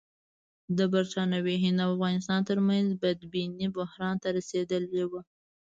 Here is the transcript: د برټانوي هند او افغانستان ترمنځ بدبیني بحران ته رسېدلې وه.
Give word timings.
د 0.77 0.79
برټانوي 0.93 1.55
هند 1.63 1.77
او 1.83 1.89
افغانستان 1.95 2.39
ترمنځ 2.49 2.87
بدبیني 3.01 3.67
بحران 3.77 4.15
ته 4.23 4.27
رسېدلې 4.37 5.03
وه. 5.11 5.21